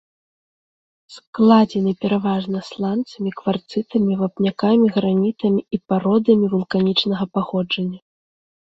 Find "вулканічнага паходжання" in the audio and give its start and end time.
6.59-7.99